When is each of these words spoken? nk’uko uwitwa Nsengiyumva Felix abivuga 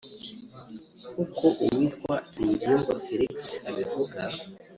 nk’uko 1.11 1.43
uwitwa 1.63 2.13
Nsengiyumva 2.29 2.93
Felix 3.05 3.35
abivuga 3.69 4.21